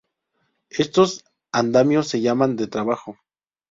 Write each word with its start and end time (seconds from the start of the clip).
Estos 0.71 1.23
andamios 1.51 2.07
se 2.07 2.21
llaman 2.21 2.55
de 2.55 2.65
trabajo. 2.65 3.19